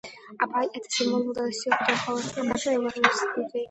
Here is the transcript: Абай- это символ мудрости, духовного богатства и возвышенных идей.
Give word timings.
Абай- 0.43 0.67
это 0.73 0.87
символ 0.89 1.25
мудрости, 1.25 1.69
духовного 1.69 2.33
богатства 2.33 2.39
и 2.39 2.47
возвышенных 2.79 2.97
идей. 3.37 3.59